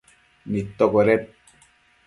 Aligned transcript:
nidtocueded 0.51 1.23